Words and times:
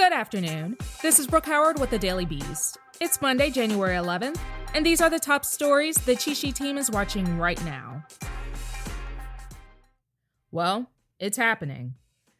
Good 0.00 0.14
afternoon. 0.14 0.78
This 1.02 1.18
is 1.18 1.26
Brooke 1.26 1.44
Howard 1.44 1.78
with 1.78 1.90
the 1.90 1.98
Daily 1.98 2.24
Beast. 2.24 2.78
It's 3.02 3.20
Monday, 3.20 3.50
January 3.50 3.96
11th, 3.96 4.40
and 4.72 4.84
these 4.84 5.02
are 5.02 5.10
the 5.10 5.18
top 5.18 5.44
stories 5.44 5.94
the 5.96 6.16
Cheat 6.16 6.38
Sheet 6.38 6.56
team 6.56 6.78
is 6.78 6.90
watching 6.90 7.36
right 7.36 7.62
now. 7.66 8.02
Well, 10.50 10.90
it's 11.18 11.36
happening. 11.36 11.96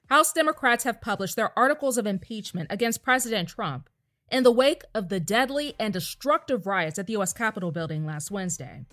House 0.08 0.32
Democrats 0.32 0.84
have 0.84 1.02
published 1.02 1.36
their 1.36 1.56
articles 1.56 1.98
of 1.98 2.06
impeachment 2.06 2.68
against 2.70 3.02
President 3.02 3.50
Trump 3.50 3.90
in 4.32 4.42
the 4.42 4.50
wake 4.50 4.84
of 4.94 5.10
the 5.10 5.20
deadly 5.20 5.74
and 5.78 5.92
destructive 5.92 6.66
riots 6.66 6.98
at 6.98 7.06
the 7.06 7.12
U.S. 7.12 7.34
Capitol 7.34 7.72
building 7.72 8.06
last 8.06 8.30
Wednesday. 8.30 8.86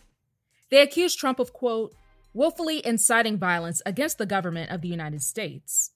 They 0.70 0.82
accused 0.82 1.18
Trump 1.18 1.40
of, 1.40 1.54
quote, 1.54 1.96
willfully 2.34 2.86
inciting 2.86 3.38
violence 3.38 3.82
against 3.86 4.18
the 4.18 4.26
government 4.26 4.72
of 4.72 4.82
the 4.82 4.90
United 4.90 5.22
States. 5.22 5.92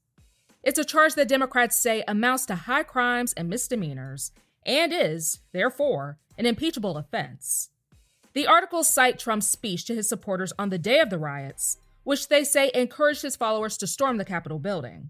It's 0.63 0.79
a 0.79 0.85
charge 0.85 1.15
that 1.15 1.27
Democrats 1.27 1.75
say 1.75 2.03
amounts 2.07 2.45
to 2.47 2.55
high 2.55 2.83
crimes 2.83 3.33
and 3.33 3.49
misdemeanors 3.49 4.31
and 4.65 4.93
is, 4.93 5.39
therefore, 5.53 6.17
an 6.37 6.45
impeachable 6.45 6.97
offense. 6.97 7.69
The 8.33 8.47
articles 8.47 8.87
cite 8.87 9.19
Trump's 9.19 9.47
speech 9.47 9.85
to 9.85 9.95
his 9.95 10.07
supporters 10.07 10.53
on 10.57 10.69
the 10.69 10.77
day 10.77 10.99
of 10.99 11.09
the 11.09 11.17
riots 11.17 11.77
which 12.03 12.27
they 12.27 12.43
say 12.43 12.71
encouraged 12.73 13.21
his 13.21 13.35
followers 13.35 13.77
to 13.77 13.87
storm 13.87 14.17
the 14.17 14.25
Capitol 14.25 14.59
building. 14.59 15.09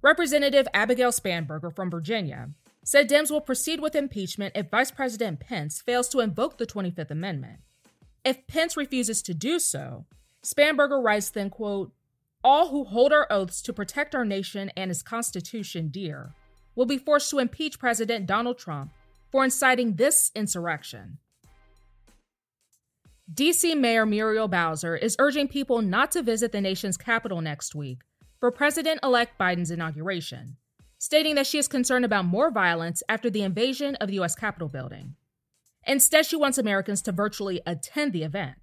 Representative 0.00 0.68
Abigail 0.72 1.10
Spanberger 1.10 1.74
from 1.74 1.90
Virginia 1.90 2.50
said 2.84 3.08
Dems 3.08 3.30
will 3.30 3.40
proceed 3.40 3.80
with 3.80 3.94
impeachment 3.94 4.56
if 4.56 4.70
Vice 4.70 4.90
President 4.90 5.40
Pence 5.40 5.82
fails 5.82 6.08
to 6.08 6.20
invoke 6.20 6.56
the 6.56 6.66
25th 6.66 7.10
Amendment. 7.10 7.60
If 8.24 8.46
Pence 8.46 8.76
refuses 8.76 9.22
to 9.22 9.34
do 9.34 9.58
so, 9.58 10.06
Spanberger 10.42 11.02
writes 11.02 11.30
then, 11.30 11.50
quote, 11.50 11.92
all 12.48 12.68
who 12.68 12.84
hold 12.84 13.12
our 13.12 13.26
oaths 13.30 13.60
to 13.60 13.74
protect 13.74 14.14
our 14.14 14.24
nation 14.24 14.72
and 14.74 14.90
its 14.90 15.02
Constitution 15.02 15.88
dear 15.88 16.32
will 16.74 16.86
be 16.86 16.96
forced 16.96 17.28
to 17.28 17.38
impeach 17.38 17.78
President 17.78 18.24
Donald 18.24 18.56
Trump 18.56 18.90
for 19.30 19.44
inciting 19.44 19.96
this 19.96 20.30
insurrection. 20.34 21.18
DC 23.34 23.78
Mayor 23.78 24.06
Muriel 24.06 24.48
Bowser 24.48 24.96
is 24.96 25.14
urging 25.18 25.46
people 25.46 25.82
not 25.82 26.10
to 26.12 26.22
visit 26.22 26.50
the 26.50 26.62
nation's 26.62 26.96
capital 26.96 27.42
next 27.42 27.74
week 27.74 27.98
for 28.40 28.50
President 28.50 28.98
elect 29.02 29.38
Biden's 29.38 29.70
inauguration, 29.70 30.56
stating 30.96 31.34
that 31.34 31.46
she 31.46 31.58
is 31.58 31.68
concerned 31.68 32.06
about 32.06 32.24
more 32.24 32.50
violence 32.50 33.02
after 33.10 33.28
the 33.28 33.42
invasion 33.42 33.94
of 33.96 34.08
the 34.08 34.14
U.S. 34.14 34.34
Capitol 34.34 34.70
building. 34.70 35.16
Instead, 35.86 36.24
she 36.24 36.36
wants 36.36 36.56
Americans 36.56 37.02
to 37.02 37.12
virtually 37.12 37.60
attend 37.66 38.14
the 38.14 38.22
event. 38.22 38.56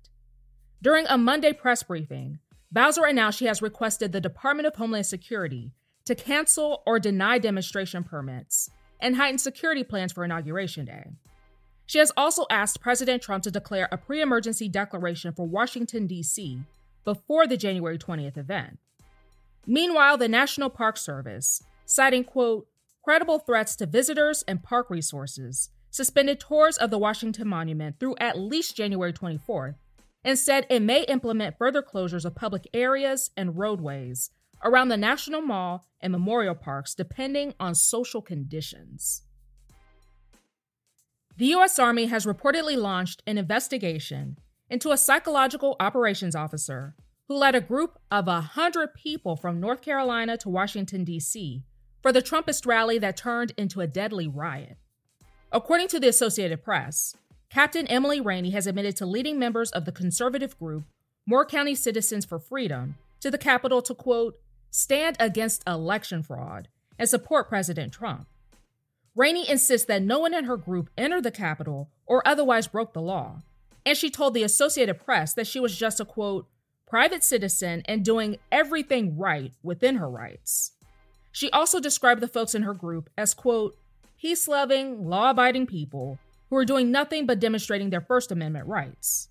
During 0.82 1.06
a 1.06 1.20
Monday 1.20 1.54
press 1.54 1.84
briefing, 1.84 2.40
Bowser 2.76 3.06
announced 3.06 3.40
she 3.40 3.46
has 3.46 3.62
requested 3.62 4.12
the 4.12 4.20
Department 4.20 4.68
of 4.68 4.76
Homeland 4.76 5.06
Security 5.06 5.72
to 6.04 6.14
cancel 6.14 6.84
or 6.86 7.00
deny 7.00 7.40
demonstration 7.40 8.04
permits 8.04 8.70
and 9.00 9.16
heighten 9.16 9.38
security 9.38 9.82
plans 9.82 10.12
for 10.12 10.26
Inauguration 10.26 10.84
Day. 10.84 11.06
She 11.86 12.00
has 12.00 12.12
also 12.18 12.46
asked 12.50 12.82
President 12.82 13.24
Trump 13.24 13.44
to 13.44 13.52
declare 13.52 13.88
a 13.94 13.98
pre 13.98 14.22
emergency 14.22 14.68
declaration 14.68 15.32
for 15.32 15.48
Washington, 15.48 16.06
D.C. 16.06 16.64
before 17.06 17.48
the 17.48 17.56
January 17.56 17.98
20th 17.98 18.38
event. 18.38 18.78
Meanwhile, 19.66 20.18
the 20.18 20.28
National 20.28 20.70
Park 20.70 20.98
Service, 20.98 21.64
citing, 21.86 22.26
quote, 22.26 22.68
credible 23.06 23.40
threats 23.40 23.78
to 23.78 23.86
visitors 23.86 24.44
and 24.50 24.62
park 24.62 24.90
resources, 24.90 25.70
suspended 25.92 26.42
tours 26.42 26.76
of 26.78 26.90
the 26.90 27.00
Washington 27.00 27.48
Monument 27.48 28.02
through 28.02 28.18
at 28.20 28.38
least 28.38 28.76
January 28.76 29.14
24th 29.14 29.76
said 30.34 30.66
it 30.70 30.82
may 30.82 31.04
implement 31.04 31.58
further 31.58 31.84
closures 31.84 32.26
of 32.26 32.36
public 32.36 32.68
areas 32.74 33.30
and 33.38 33.58
roadways 33.58 34.32
around 34.64 34.90
the 34.90 34.98
National 34.98 35.42
Mall 35.42 35.86
and 36.02 36.12
memorial 36.12 36.56
parks 36.56 36.96
depending 36.96 37.54
on 37.60 37.76
social 37.76 38.22
conditions. 38.22 39.22
The 41.38 41.48
U.S. 41.48 41.78
Army 41.78 42.06
has 42.06 42.26
reportedly 42.26 42.78
launched 42.78 43.22
an 43.28 43.38
investigation 43.38 44.38
into 44.70 44.92
a 44.92 44.98
psychological 44.98 45.76
operations 45.80 46.36
officer 46.36 46.96
who 47.28 47.36
led 47.36 47.56
a 47.56 47.62
group 47.62 48.00
of 48.10 48.28
100 48.28 48.94
people 48.94 49.36
from 49.36 49.60
North 49.60 49.82
Carolina 49.82 50.38
to 50.38 50.50
Washington, 50.50 51.04
D.C. 51.04 51.64
for 52.02 52.12
the 52.12 52.22
Trumpist 52.22 52.66
rally 52.66 52.98
that 53.00 53.18
turned 53.18 53.52
into 53.58 53.82
a 53.82 53.88
deadly 53.88 54.28
riot. 54.28 54.78
According 55.52 55.90
to 55.90 56.00
the 56.00 56.08
Associated 56.08 56.64
Press, 56.64 57.16
Captain 57.50 57.88
Emily 57.88 58.20
Rainey 58.20 58.52
has 58.52 58.68
admitted 58.68 58.96
to 58.98 59.06
leading 59.06 59.40
members 59.40 59.72
of 59.72 59.86
the 59.86 59.92
conservative 59.92 60.58
group 60.58 60.84
Moore 61.26 61.46
County 61.46 61.76
Citizens 61.76 62.26
for 62.26 62.40
Freedom 62.40 62.96
to 63.20 63.32
the 63.32 63.38
Capitol 63.38 63.82
to, 63.84 63.96
quote, 63.96 64.40
stand 64.70 65.16
against 65.20 65.64
election 65.68 66.22
fraud 66.22 66.68
and 67.00 67.10
support 67.10 67.50
President 67.50 67.94
Trump. 67.94 68.28
Rainey 69.16 69.50
insists 69.50 69.88
that 69.88 70.02
no 70.02 70.20
one 70.20 70.34
in 70.34 70.46
her 70.46 70.58
group 70.58 70.90
entered 70.98 71.24
the 71.24 71.32
Capitol 71.32 71.90
or 72.06 72.28
otherwise 72.28 72.68
broke 72.68 72.94
the 72.94 73.02
law. 73.02 73.42
And 73.86 73.98
she 73.98 74.10
told 74.10 74.34
the 74.34 74.44
Associated 74.44 75.00
Press 75.00 75.34
that 75.34 75.48
she 75.48 75.60
was 75.60 75.78
just 75.78 76.00
a 76.00 76.06
quote, 76.06 76.48
private 76.86 77.24
citizen 77.24 77.82
and 77.86 78.04
doing 78.04 78.38
everything 78.52 79.18
right 79.18 79.54
within 79.64 79.96
her 79.96 80.10
rights. 80.10 80.74
She 81.32 81.50
also 81.52 81.80
described 81.80 82.22
the 82.22 82.28
folks 82.28 82.54
in 82.54 82.64
her 82.64 82.74
group 82.74 83.10
as 83.18 83.34
quote, 83.34 83.78
peace 84.20 84.48
loving, 84.48 85.08
law 85.08 85.30
abiding 85.32 85.68
people 85.68 86.20
who 86.50 86.56
are 86.58 86.66
doing 86.66 86.92
nothing 86.92 87.26
but 87.26 87.40
demonstrating 87.40 87.90
their 87.90 88.02
First 88.02 88.32
Amendment 88.32 88.68
rights. 88.68 89.30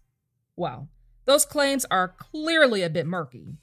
Well, 0.56 0.88
those 1.24 1.46
claims 1.46 1.84
are 1.90 2.08
clearly 2.08 2.82
a 2.82 2.90
bit 2.90 3.06
murky. 3.06 3.56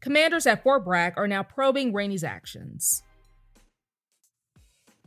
Commanders 0.00 0.46
at 0.46 0.62
Fort 0.62 0.84
Bragg 0.84 1.14
are 1.16 1.28
now 1.28 1.42
probing 1.42 1.92
Rainey's 1.92 2.24
actions. 2.24 3.02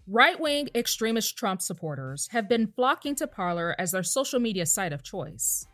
Right 0.08 0.40
wing 0.40 0.70
extremist 0.74 1.38
Trump 1.38 1.62
supporters 1.62 2.30
have 2.32 2.48
been 2.48 2.68
flocking 2.68 3.14
to 3.16 3.28
Parler 3.28 3.76
as 3.78 3.92
their 3.92 4.04
social 4.04 4.40
media 4.40 4.66
site 4.66 4.94
of 4.94 5.04
choice. 5.04 5.68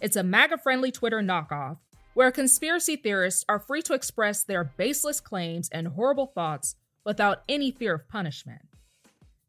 It's 0.00 0.16
a 0.16 0.22
MAGA 0.22 0.58
friendly 0.58 0.92
Twitter 0.92 1.20
knockoff 1.20 1.78
where 2.14 2.30
conspiracy 2.30 2.96
theorists 2.96 3.44
are 3.48 3.58
free 3.58 3.82
to 3.82 3.94
express 3.94 4.42
their 4.42 4.64
baseless 4.64 5.20
claims 5.20 5.68
and 5.70 5.88
horrible 5.88 6.26
thoughts 6.26 6.74
without 7.04 7.42
any 7.48 7.70
fear 7.70 7.94
of 7.94 8.08
punishment. 8.08 8.60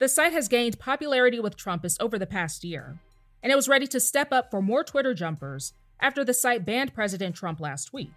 The 0.01 0.09
site 0.09 0.33
has 0.33 0.47
gained 0.47 0.79
popularity 0.79 1.39
with 1.39 1.55
Trumpists 1.55 2.01
over 2.01 2.17
the 2.17 2.25
past 2.25 2.63
year, 2.63 2.97
and 3.43 3.51
it 3.51 3.55
was 3.55 3.69
ready 3.69 3.85
to 3.85 3.99
step 3.99 4.33
up 4.33 4.49
for 4.49 4.59
more 4.59 4.83
Twitter 4.83 5.13
jumpers 5.13 5.73
after 5.99 6.25
the 6.25 6.33
site 6.33 6.65
banned 6.65 6.95
President 6.95 7.35
Trump 7.35 7.59
last 7.59 7.93
week. 7.93 8.09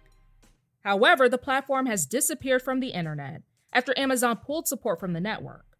However, 0.83 1.29
the 1.29 1.37
platform 1.37 1.85
has 1.85 2.07
disappeared 2.07 2.63
from 2.63 2.79
the 2.79 2.87
internet 2.87 3.43
after 3.71 3.93
Amazon 3.99 4.37
pulled 4.37 4.67
support 4.67 4.99
from 4.99 5.13
the 5.13 5.21
network. 5.21 5.77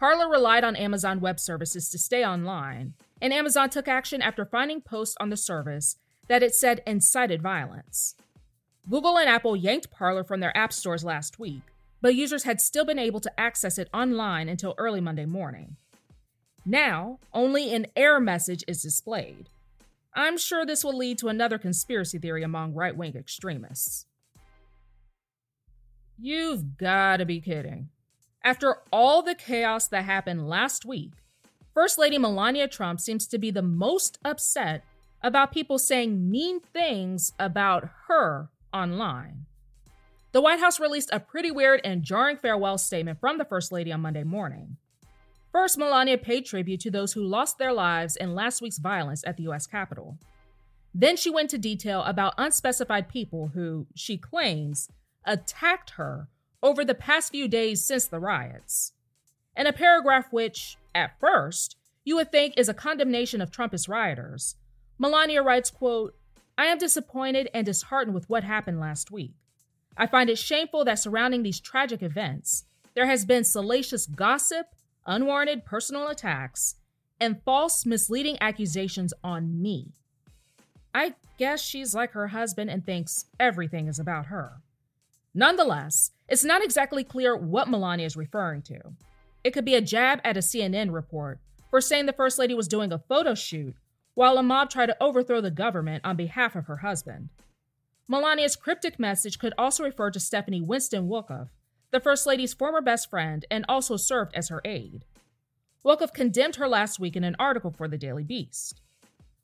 Parler 0.00 0.26
relied 0.26 0.64
on 0.64 0.74
Amazon 0.74 1.20
Web 1.20 1.38
Services 1.38 1.90
to 1.90 1.98
stay 1.98 2.24
online, 2.24 2.94
and 3.20 3.30
Amazon 3.30 3.68
took 3.68 3.88
action 3.88 4.22
after 4.22 4.46
finding 4.46 4.80
posts 4.80 5.18
on 5.20 5.28
the 5.28 5.36
service 5.36 5.98
that 6.28 6.42
it 6.42 6.54
said 6.54 6.82
incited 6.86 7.42
violence. 7.42 8.14
Google 8.88 9.18
and 9.18 9.28
Apple 9.28 9.54
yanked 9.54 9.90
Parler 9.90 10.24
from 10.24 10.40
their 10.40 10.56
app 10.56 10.72
stores 10.72 11.04
last 11.04 11.38
week, 11.38 11.60
but 12.00 12.14
users 12.14 12.44
had 12.44 12.60
still 12.60 12.84
been 12.84 12.98
able 12.98 13.20
to 13.20 13.40
access 13.40 13.78
it 13.78 13.88
online 13.92 14.48
until 14.48 14.74
early 14.78 15.00
Monday 15.00 15.26
morning. 15.26 15.76
Now, 16.64 17.18
only 17.32 17.72
an 17.74 17.86
error 17.96 18.20
message 18.20 18.64
is 18.66 18.82
displayed. 18.82 19.48
I'm 20.14 20.38
sure 20.38 20.64
this 20.64 20.82
will 20.82 20.96
lead 20.96 21.18
to 21.18 21.28
another 21.28 21.58
conspiracy 21.58 22.18
theory 22.18 22.42
among 22.42 22.74
right 22.74 22.96
wing 22.96 23.14
extremists. 23.16 24.06
You've 26.18 26.78
gotta 26.78 27.26
be 27.26 27.40
kidding. 27.40 27.90
After 28.42 28.76
all 28.92 29.22
the 29.22 29.34
chaos 29.34 29.88
that 29.88 30.04
happened 30.04 30.48
last 30.48 30.84
week, 30.84 31.12
First 31.74 31.98
Lady 31.98 32.16
Melania 32.16 32.68
Trump 32.68 33.00
seems 33.00 33.26
to 33.26 33.38
be 33.38 33.50
the 33.50 33.60
most 33.60 34.18
upset 34.24 34.82
about 35.22 35.52
people 35.52 35.78
saying 35.78 36.30
mean 36.30 36.60
things 36.60 37.32
about 37.38 37.90
her 38.06 38.48
online. 38.72 39.44
The 40.32 40.40
White 40.40 40.60
House 40.60 40.78
released 40.80 41.10
a 41.12 41.20
pretty 41.20 41.50
weird 41.50 41.80
and 41.84 42.02
jarring 42.02 42.36
farewell 42.36 42.78
statement 42.78 43.20
from 43.20 43.38
the 43.38 43.44
First 43.44 43.72
Lady 43.72 43.92
on 43.92 44.00
Monday 44.02 44.24
morning. 44.24 44.76
First, 45.52 45.78
Melania 45.78 46.18
paid 46.18 46.44
tribute 46.44 46.80
to 46.80 46.90
those 46.90 47.14
who 47.14 47.24
lost 47.24 47.58
their 47.58 47.72
lives 47.72 48.16
in 48.16 48.34
last 48.34 48.60
week's 48.60 48.78
violence 48.78 49.24
at 49.26 49.36
the 49.36 49.44
U.S. 49.44 49.66
Capitol. 49.66 50.18
Then 50.94 51.16
she 51.16 51.30
went 51.30 51.50
to 51.50 51.58
detail 51.58 52.02
about 52.02 52.34
unspecified 52.36 53.08
people 53.08 53.52
who, 53.54 53.86
she 53.94 54.18
claims, 54.18 54.90
attacked 55.24 55.90
her 55.90 56.28
over 56.62 56.84
the 56.84 56.94
past 56.94 57.32
few 57.32 57.48
days 57.48 57.84
since 57.84 58.06
the 58.06 58.20
riots. 58.20 58.92
In 59.56 59.66
a 59.66 59.72
paragraph 59.72 60.26
which, 60.30 60.76
at 60.94 61.18
first, 61.18 61.76
you 62.04 62.16
would 62.16 62.30
think 62.30 62.54
is 62.56 62.68
a 62.68 62.74
condemnation 62.74 63.40
of 63.40 63.50
Trumpist 63.50 63.88
rioters, 63.88 64.56
Melania 64.98 65.42
writes, 65.42 65.70
quote, 65.70 66.14
I 66.56 66.66
am 66.66 66.78
disappointed 66.78 67.50
and 67.52 67.66
disheartened 67.66 68.14
with 68.14 68.28
what 68.30 68.44
happened 68.44 68.80
last 68.80 69.10
week. 69.10 69.34
I 69.96 70.06
find 70.06 70.28
it 70.28 70.38
shameful 70.38 70.84
that 70.84 70.98
surrounding 70.98 71.42
these 71.42 71.60
tragic 71.60 72.02
events, 72.02 72.64
there 72.94 73.06
has 73.06 73.24
been 73.24 73.44
salacious 73.44 74.06
gossip, 74.06 74.66
unwarranted 75.06 75.64
personal 75.64 76.08
attacks, 76.08 76.76
and 77.20 77.42
false, 77.44 77.86
misleading 77.86 78.36
accusations 78.40 79.14
on 79.24 79.60
me. 79.62 79.92
I 80.94 81.14
guess 81.38 81.62
she's 81.62 81.94
like 81.94 82.12
her 82.12 82.28
husband 82.28 82.70
and 82.70 82.84
thinks 82.84 83.26
everything 83.38 83.86
is 83.88 83.98
about 83.98 84.26
her. 84.26 84.62
Nonetheless, 85.34 86.12
it's 86.28 86.44
not 86.44 86.64
exactly 86.64 87.04
clear 87.04 87.36
what 87.36 87.68
Melania 87.68 88.06
is 88.06 88.16
referring 88.16 88.62
to. 88.62 88.80
It 89.44 89.50
could 89.50 89.64
be 89.64 89.74
a 89.74 89.82
jab 89.82 90.20
at 90.24 90.36
a 90.36 90.40
CNN 90.40 90.92
report 90.92 91.38
for 91.70 91.80
saying 91.80 92.06
the 92.06 92.12
First 92.12 92.38
Lady 92.38 92.54
was 92.54 92.68
doing 92.68 92.92
a 92.92 92.98
photo 92.98 93.34
shoot 93.34 93.74
while 94.14 94.38
a 94.38 94.42
mob 94.42 94.70
tried 94.70 94.86
to 94.86 95.02
overthrow 95.02 95.42
the 95.42 95.50
government 95.50 96.02
on 96.04 96.16
behalf 96.16 96.56
of 96.56 96.66
her 96.66 96.78
husband. 96.78 97.28
Melania's 98.08 98.54
cryptic 98.54 98.98
message 98.98 99.38
could 99.38 99.52
also 99.58 99.82
refer 99.82 100.10
to 100.10 100.20
Stephanie 100.20 100.60
Winston 100.60 101.08
Wolkoff, 101.08 101.48
the 101.90 102.00
First 102.00 102.26
Lady's 102.26 102.54
former 102.54 102.80
best 102.80 103.10
friend 103.10 103.44
and 103.50 103.64
also 103.68 103.96
served 103.96 104.32
as 104.34 104.48
her 104.48 104.60
aide. 104.64 105.04
Wolkoff 105.84 106.12
condemned 106.12 106.56
her 106.56 106.68
last 106.68 107.00
week 107.00 107.16
in 107.16 107.24
an 107.24 107.36
article 107.38 107.70
for 107.70 107.88
the 107.88 107.98
Daily 107.98 108.24
Beast. 108.24 108.80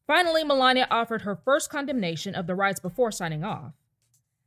Finally, 0.07 0.45
Melania 0.45 0.87
offered 0.91 1.23
her 1.23 1.37
first 1.37 1.71
condemnation 1.71 2.35
of 2.35 2.47
the 2.47 2.55
riots 2.55 2.81
before 2.81 3.11
signing 3.11 3.45
off. 3.45 3.73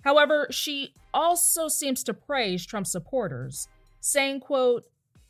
However, 0.03 0.47
she 0.51 0.94
also 1.13 1.68
seems 1.68 2.03
to 2.03 2.13
praise 2.13 2.65
Trump's 2.65 2.91
supporters, 2.91 3.68
saying, 4.00 4.41
quote, 4.41 4.85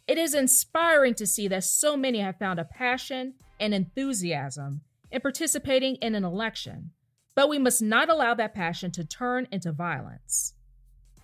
It 0.07 0.17
is 0.17 0.33
inspiring 0.33 1.13
to 1.15 1.25
see 1.25 1.47
that 1.47 1.63
so 1.63 1.95
many 1.95 2.19
have 2.19 2.37
found 2.37 2.59
a 2.59 2.65
passion 2.65 3.35
and 3.59 3.73
enthusiasm 3.73 4.81
in 5.11 5.21
participating 5.21 5.95
in 5.97 6.13
an 6.13 6.25
election, 6.25 6.91
but 7.35 7.49
we 7.49 7.59
must 7.59 7.81
not 7.81 8.09
allow 8.09 8.33
that 8.33 8.55
passion 8.55 8.91
to 8.91 9.03
turn 9.03 9.47
into 9.51 9.71
violence. 9.71 10.53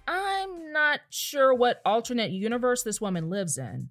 I'm 0.07 0.71
not 0.73 0.99
sure 1.09 1.53
what 1.53 1.81
alternate 1.85 2.31
universe 2.31 2.83
this 2.83 2.99
woman 3.01 3.29
lives 3.29 3.57
in, 3.57 3.89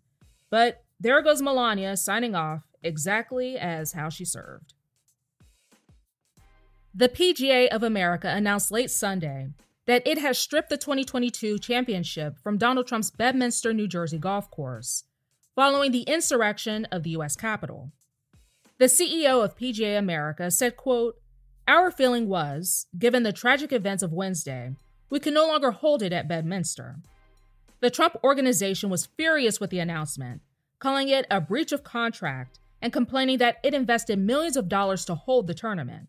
but 0.51 0.85
there 1.01 1.23
goes 1.23 1.41
Melania 1.41 1.97
signing 1.97 2.35
off 2.35 2.63
exactly 2.83 3.57
as 3.57 3.93
how 3.93 4.11
she 4.11 4.25
served. 4.25 4.75
The 6.95 7.09
PGA 7.09 7.69
of 7.69 7.83
America 7.83 8.29
announced 8.29 8.71
late 8.71 8.91
Sunday 8.91 9.49
that 9.87 10.07
it 10.07 10.19
has 10.19 10.39
stripped 10.39 10.69
the 10.69 10.77
2022 10.77 11.59
championship 11.59 12.39
from 12.39 12.59
Donald 12.59 12.87
Trump's 12.87 13.11
Bedminster, 13.11 13.73
New 13.73 13.89
Jersey 13.89 14.19
golf 14.19 14.51
course, 14.51 15.05
following 15.55 15.93
the 15.93 16.03
insurrection 16.03 16.85
of 16.87 17.03
the 17.03 17.11
U.S. 17.11 17.37
Capitol. 17.37 17.93
The 18.79 18.87
CEO 18.87 19.45
of 19.45 19.57
PGA 19.57 19.99
America 19.99 20.51
said, 20.51 20.77
quote, 20.77 21.20
Our 21.71 21.93
feeling 21.93 22.27
was, 22.27 22.89
given 22.99 23.23
the 23.23 23.33
tragic 23.33 23.73
events 23.73 24.03
of 24.03 24.13
Wednesday, 24.13 24.75
we 25.09 25.21
can 25.21 25.33
no 25.33 25.47
longer 25.47 25.71
hold 25.71 26.03
it 26.03 26.13
at 26.13 26.27
Bedminster. 26.27 26.97
The 27.79 27.91
Trump 27.91 28.17
organization 28.25 28.91
was 28.91 29.07
furious 29.07 29.61
with 29.61 29.71
the 29.71 29.79
announcement, 29.79 30.43
calling 30.81 31.09
it 31.09 31.27
a 31.31 31.41
breach 31.41 31.71
of 31.71 31.85
contract 31.85 32.59
and 32.83 32.93
complaining 32.93 33.39
that 33.39 33.59
it 33.63 33.73
invested 33.73 34.19
millions 34.19 34.57
of 34.57 34.69
dollars 34.69 35.05
to 35.05 35.15
hold 35.15 35.47
the 35.47 35.55
tournament. 35.55 36.09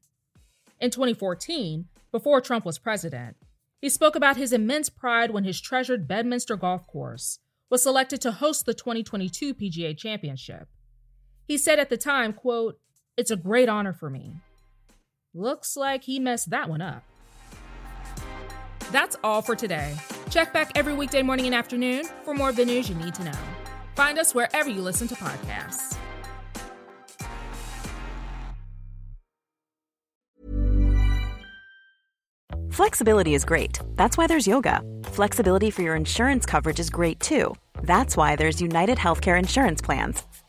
In 0.79 0.89
2014, 0.89 1.85
before 2.11 2.41
Trump 2.41 2.65
was 2.65 2.79
president, 2.79 3.37
he 3.79 3.87
spoke 3.87 4.15
about 4.15 4.37
his 4.37 4.53
immense 4.53 4.89
pride 4.89 5.29
when 5.29 5.43
his 5.43 5.61
treasured 5.61 6.07
Bedminster 6.07 6.55
golf 6.55 6.87
course 6.87 7.37
was 7.69 7.83
selected 7.83 8.19
to 8.21 8.31
host 8.31 8.65
the 8.65 8.73
2022 8.73 9.53
PGA 9.53 9.95
Championship. 9.95 10.69
He 11.47 11.59
said 11.59 11.77
at 11.77 11.91
the 11.91 11.97
time, 11.97 12.33
quote, 12.33 12.79
"It's 13.15 13.29
a 13.29 13.37
great 13.37 13.69
honor 13.69 13.93
for 13.93 14.09
me." 14.09 14.37
Looks 15.33 15.77
like 15.77 16.03
he 16.03 16.19
messed 16.19 16.49
that 16.49 16.69
one 16.69 16.81
up. 16.81 17.03
That's 18.91 19.15
all 19.23 19.41
for 19.41 19.55
today. 19.55 19.95
Check 20.29 20.51
back 20.51 20.71
every 20.75 20.93
weekday 20.93 21.21
morning 21.21 21.45
and 21.45 21.55
afternoon 21.55 22.05
for 22.23 22.33
more 22.33 22.49
of 22.49 22.57
the 22.57 22.65
news 22.65 22.89
you 22.89 22.95
need 22.95 23.15
to 23.15 23.23
know. 23.23 23.39
Find 23.95 24.19
us 24.19 24.35
wherever 24.35 24.69
you 24.69 24.81
listen 24.81 25.07
to 25.07 25.15
podcasts. 25.15 25.97
Flexibility 32.71 33.33
is 33.33 33.45
great. 33.45 33.79
That's 33.95 34.17
why 34.17 34.27
there's 34.27 34.47
yoga. 34.47 34.81
Flexibility 35.03 35.69
for 35.71 35.81
your 35.81 35.95
insurance 35.95 36.45
coverage 36.45 36.79
is 36.79 36.89
great 36.89 37.19
too. 37.19 37.55
That's 37.83 38.17
why 38.17 38.35
there's 38.35 38.61
United 38.61 38.97
Healthcare 38.97 39.37
Insurance 39.37 39.81
Plans. 39.81 40.23